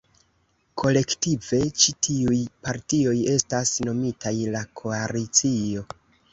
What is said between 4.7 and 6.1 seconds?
Koalicio.